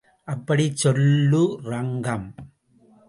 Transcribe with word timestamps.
அப்படிச் 0.23 0.75
சொல்லு 0.75 1.59
ரங்கம். 1.63 2.27